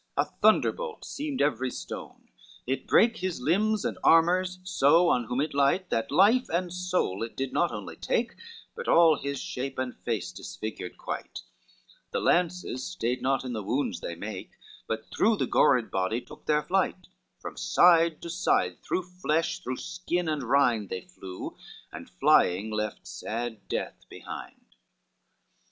[0.17, 2.29] LXIX A thunderbolt seemed every stone,
[2.65, 7.21] it brake His limbs and armors on whom so it light, That life and soul
[7.21, 8.33] it did not only take
[8.75, 11.41] But all his shape and face disfigured quite;
[12.09, 14.53] The lances stayed not in the wounds they make,
[14.87, 17.05] But through the gored body took their flight,
[17.39, 21.55] From side to side, through flesh, through skin and rind They flew,
[21.91, 24.65] and flying, left sad death behind.